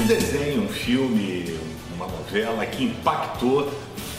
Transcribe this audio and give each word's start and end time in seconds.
desenho, 0.00 0.62
um 0.62 0.68
filme, 0.68 1.58
uma 1.94 2.06
novela 2.06 2.64
que 2.64 2.84
impactou 2.84 3.70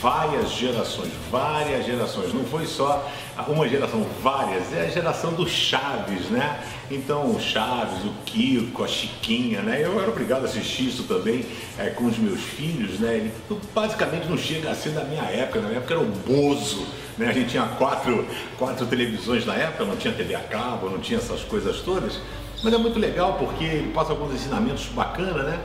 várias 0.02 0.52
gerações, 0.52 1.12
várias 1.32 1.86
gerações. 1.86 2.34
Não 2.34 2.44
foi 2.44 2.66
só 2.66 3.10
uma 3.48 3.68
geração, 3.68 4.06
várias. 4.22 4.72
É 4.74 4.82
a 4.82 4.90
geração 4.90 5.34
do 5.34 5.48
Chaves, 5.48 6.30
né? 6.30 6.62
Então, 6.92 7.32
o 7.32 7.40
Chaves, 7.40 8.04
o 8.06 8.14
Kiko, 8.26 8.84
a 8.84 8.88
Chiquinha, 8.88 9.62
né? 9.62 9.82
Eu 9.82 10.00
era 10.00 10.10
obrigado 10.10 10.44
a 10.44 10.46
assistir 10.46 10.90
isso 10.90 11.04
também 11.04 11.46
é, 11.80 11.90
com 11.90 12.06
os 12.06 12.18
meus 12.18 12.42
filhos, 12.42 13.00
né? 13.00 13.16
Ele 13.16 13.34
basicamente 13.74 14.28
não 14.28 14.38
chega 14.38 14.70
a 14.70 14.76
ser 14.76 14.90
da 14.90 15.04
minha 15.06 15.24
época. 15.24 15.60
Na 15.60 15.68
minha 15.70 15.80
época 15.80 15.94
era 15.94 16.04
o 16.04 16.06
Bozo, 16.06 16.86
né? 17.18 17.30
A 17.30 17.34
gente 17.34 17.50
tinha 17.50 17.64
quatro, 17.64 18.28
quatro 18.60 18.86
televisões 18.86 19.46
na 19.46 19.56
época, 19.56 19.86
não 19.86 19.96
tinha 19.96 20.14
TV 20.14 20.36
a 20.36 20.42
cabo, 20.42 20.90
não 20.90 21.00
tinha 21.00 21.18
essas 21.18 21.42
coisas 21.42 21.80
todas. 21.80 22.20
Mas 22.64 22.74
é 22.74 22.78
muito 22.78 22.98
legal 22.98 23.34
porque 23.34 23.66
ele 23.66 23.92
passa 23.92 24.14
alguns 24.14 24.34
ensinamentos 24.34 24.86
bacanas, 24.86 25.46
né? 25.46 25.60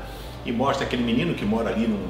E 0.44 0.50
mostra 0.50 0.84
aquele 0.84 1.04
menino 1.04 1.32
que 1.32 1.44
mora 1.44 1.70
ali 1.70 1.86
num, 1.86 2.08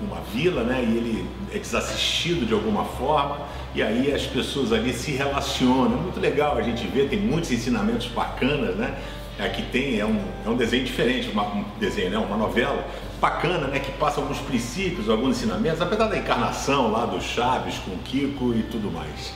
numa 0.00 0.22
vila, 0.32 0.62
né? 0.62 0.82
E 0.82 0.96
ele 0.96 1.28
é 1.52 1.58
desassistido 1.58 2.46
de 2.46 2.54
alguma 2.54 2.84
forma. 2.84 3.36
E 3.74 3.82
aí 3.82 4.10
as 4.10 4.22
pessoas 4.22 4.72
ali 4.72 4.94
se 4.94 5.10
relacionam. 5.12 5.98
É 5.98 6.00
muito 6.00 6.18
legal 6.18 6.56
a 6.56 6.62
gente 6.62 6.86
ver, 6.86 7.10
tem 7.10 7.20
muitos 7.20 7.52
ensinamentos 7.52 8.06
bacanas, 8.06 8.74
né? 8.74 8.96
Aqui 9.38 9.62
tem, 9.70 9.98
é 9.98 10.06
um, 10.06 10.18
é 10.46 10.48
um 10.48 10.56
desenho 10.56 10.84
diferente, 10.84 11.28
uma, 11.30 11.42
um 11.42 11.64
desenho, 11.78 12.10
né? 12.10 12.16
Uma 12.18 12.36
novela 12.36 12.86
bacana, 13.20 13.66
né? 13.66 13.80
Que 13.80 13.92
passa 13.92 14.18
alguns 14.18 14.38
princípios, 14.38 15.10
alguns 15.10 15.36
ensinamentos, 15.36 15.82
apesar 15.82 16.06
da 16.06 16.16
encarnação 16.16 16.90
lá 16.90 17.04
do 17.04 17.20
Chaves 17.20 17.76
com 17.78 17.90
o 17.90 17.98
Kiko 17.98 18.54
e 18.54 18.62
tudo 18.62 18.90
mais. 18.90 19.34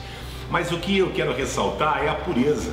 Mas 0.49 0.71
o 0.71 0.79
que 0.79 0.97
eu 0.97 1.11
quero 1.11 1.35
ressaltar 1.35 2.03
é 2.03 2.09
a 2.09 2.15
pureza 2.15 2.71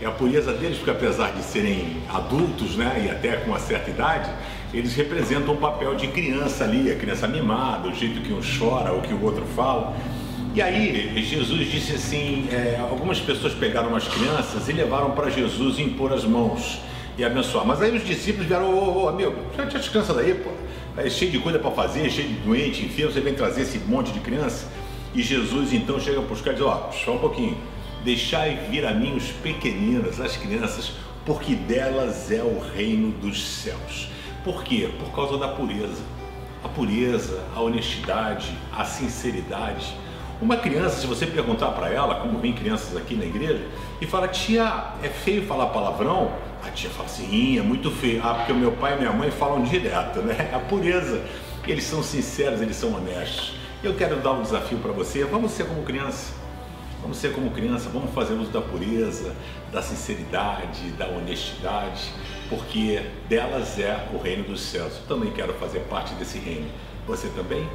é 0.00 0.06
a 0.06 0.10
pureza 0.10 0.52
deles, 0.52 0.78
porque 0.78 0.90
apesar 0.90 1.32
de 1.32 1.42
serem 1.42 1.98
adultos, 2.08 2.76
né, 2.76 3.04
e 3.06 3.10
até 3.10 3.36
com 3.36 3.50
uma 3.50 3.58
certa 3.58 3.90
idade, 3.90 4.30
eles 4.72 4.94
representam 4.94 5.54
o 5.54 5.56
papel 5.58 5.94
de 5.94 6.08
criança 6.08 6.64
ali, 6.64 6.90
a 6.90 6.96
criança 6.96 7.28
mimada, 7.28 7.88
o 7.88 7.94
jeito 7.94 8.20
que 8.22 8.32
um 8.32 8.40
chora, 8.40 8.94
o 8.94 9.02
que 9.02 9.12
o 9.12 9.22
outro 9.22 9.44
fala. 9.54 9.94
E 10.54 10.62
aí 10.62 11.22
Jesus 11.22 11.70
disse 11.70 11.94
assim, 11.94 12.48
é, 12.50 12.78
algumas 12.80 13.20
pessoas 13.20 13.52
pegaram 13.52 13.94
as 13.94 14.08
crianças 14.08 14.68
e 14.68 14.72
levaram 14.72 15.10
para 15.10 15.28
Jesus 15.28 15.78
impor 15.78 16.12
as 16.12 16.24
mãos 16.24 16.80
e 17.18 17.24
abençoar. 17.24 17.66
Mas 17.66 17.82
aí 17.82 17.94
os 17.94 18.04
discípulos 18.04 18.46
vieram, 18.46 18.74
ô, 18.74 19.02
ô 19.02 19.08
amigo, 19.08 19.34
já 19.56 19.66
tinha 19.66 19.80
as 19.80 19.88
crianças 19.88 20.16
daí, 20.16 20.34
pô. 20.34 20.50
É 20.96 21.08
cheio 21.08 21.30
de 21.30 21.38
coisa 21.38 21.58
para 21.58 21.70
fazer, 21.70 22.10
cheio 22.10 22.28
de 22.28 22.34
doente, 22.40 22.84
enfim, 22.84 23.04
você 23.04 23.20
vem 23.20 23.34
trazer 23.34 23.62
esse 23.62 23.78
monte 23.78 24.12
de 24.12 24.20
criança. 24.20 24.66
E 25.14 25.22
Jesus 25.22 25.72
então 25.72 26.00
chega 26.00 26.20
para 26.20 26.32
os 26.32 26.40
caras 26.40 26.58
e 26.58 26.62
diz, 26.62 26.72
ó, 26.72 26.90
só 26.92 27.12
um 27.12 27.18
pouquinho 27.18 27.56
Deixai 28.04 28.56
vir 28.70 28.86
a 28.86 28.94
mim 28.94 29.16
os 29.16 29.28
pequeninos, 29.28 30.20
as 30.20 30.36
crianças, 30.36 30.92
porque 31.26 31.54
delas 31.54 32.30
é 32.30 32.42
o 32.42 32.58
reino 32.58 33.12
dos 33.12 33.46
céus. 33.46 34.08
Por 34.42 34.64
quê? 34.64 34.88
Por 34.98 35.14
causa 35.14 35.36
da 35.36 35.48
pureza. 35.48 36.02
A 36.64 36.68
pureza, 36.68 37.44
a 37.54 37.60
honestidade, 37.60 38.56
a 38.72 38.84
sinceridade. 38.84 39.94
Uma 40.40 40.56
criança, 40.56 41.00
se 41.00 41.06
você 41.06 41.26
perguntar 41.26 41.72
para 41.72 41.90
ela, 41.90 42.14
como 42.14 42.38
vem 42.38 42.54
crianças 42.54 42.96
aqui 42.96 43.14
na 43.14 43.26
igreja, 43.26 43.66
e 44.00 44.06
fala, 44.06 44.26
tia, 44.26 44.94
é 45.02 45.08
feio 45.08 45.44
falar 45.46 45.66
palavrão? 45.66 46.32
A 46.66 46.70
tia 46.70 46.88
fala 46.88 47.04
assim, 47.04 47.58
é 47.58 47.62
muito 47.62 47.90
feio. 47.90 48.22
Ah, 48.24 48.34
porque 48.34 48.52
o 48.52 48.56
meu 48.56 48.72
pai 48.72 48.94
e 48.94 49.00
minha 49.00 49.12
mãe 49.12 49.30
falam 49.30 49.62
direto, 49.62 50.20
né? 50.22 50.50
A 50.56 50.58
pureza. 50.58 51.22
Eles 51.66 51.84
são 51.84 52.02
sinceros, 52.02 52.62
eles 52.62 52.76
são 52.76 52.94
honestos. 52.94 53.52
Eu 53.84 53.94
quero 53.94 54.16
dar 54.16 54.32
um 54.32 54.42
desafio 54.42 54.78
para 54.78 54.92
você, 54.92 55.24
vamos 55.24 55.52
ser 55.52 55.66
como 55.66 55.82
criança. 55.82 56.32
Vamos 57.02 57.16
ser 57.16 57.32
como 57.32 57.50
criança, 57.50 57.88
vamos 57.92 58.12
fazer 58.12 58.34
uso 58.34 58.50
da 58.50 58.60
pureza, 58.60 59.34
da 59.72 59.80
sinceridade, 59.80 60.90
da 60.98 61.06
honestidade, 61.08 62.12
porque 62.48 63.02
delas 63.28 63.78
é 63.78 64.08
o 64.12 64.18
reino 64.18 64.44
dos 64.44 64.60
céus. 64.60 64.94
Eu 64.96 65.06
também 65.06 65.32
quero 65.32 65.54
fazer 65.54 65.80
parte 65.80 66.14
desse 66.14 66.38
reino. 66.38 66.68
Você 67.06 67.28
também? 67.28 67.66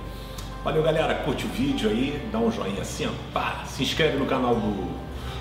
Valeu, 0.64 0.84
galera. 0.84 1.14
Curte 1.16 1.46
o 1.46 1.50
vídeo 1.50 1.90
aí, 1.90 2.20
dá 2.32 2.40
um 2.40 2.52
joinha 2.52 2.82
assim, 2.82 3.08
ó, 3.08 3.12
pá, 3.34 3.64
se 3.68 3.84
inscreve 3.84 4.18
no 4.18 4.26
canal 4.26 4.56
do, 4.56 4.90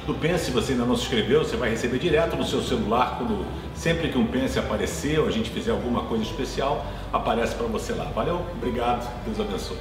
do 0.06 0.15
Pense. 0.15 0.47
Se 0.47 0.51
você 0.51 0.72
ainda 0.72 0.84
não 0.84 0.97
se 0.97 1.03
inscreveu, 1.03 1.45
você 1.45 1.56
vai 1.56 1.71
receber 1.71 1.99
direto 1.99 2.37
no 2.37 2.45
seu 2.45 2.62
celular 2.62 3.16
quando 3.19 3.47
sempre 3.75 4.09
que 4.09 4.19
um 4.19 4.27
Pense 4.27 4.59
aparecer 4.59 5.19
ou 5.19 5.27
a 5.27 5.31
gente 5.31 5.51
fizer 5.51 5.71
alguma 5.72 6.03
coisa 6.05 6.25
especial, 6.25 6.87
aparece 7.12 7.55
para 7.55 7.66
você 7.66 7.93
lá. 7.93 8.05
Valeu, 8.05 8.45
obrigado, 8.56 9.11
Deus 9.25 9.41
abençoe. 9.41 9.78